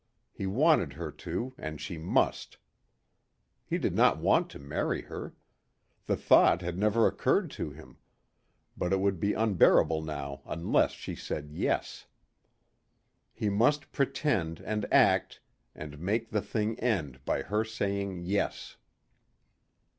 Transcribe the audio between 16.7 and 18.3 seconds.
end by her saying